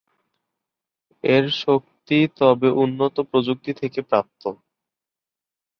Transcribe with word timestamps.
এর 1.23 1.45
শক্তি 1.61 2.17
তবে 2.39 2.69
উন্নত 2.83 3.15
প্রযুক্তি 3.29 3.71
থেকে 3.81 3.99
প্রাপ্ত। 4.09 4.43